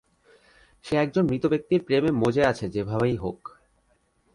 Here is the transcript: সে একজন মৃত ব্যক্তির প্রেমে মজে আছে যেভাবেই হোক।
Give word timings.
সে 0.85 0.93
একজন 0.95 1.23
মৃত 1.25 1.43
ব্যক্তির 1.45 1.81
প্রেমে 1.83 2.11
মজে 2.11 2.43
আছে 2.45 2.65
যেভাবেই 2.69 3.15
হোক। 3.15 3.39